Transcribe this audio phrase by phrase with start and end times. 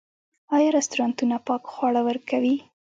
[0.55, 2.55] آیا رستورانتونه پاک خواړه ورکوي؟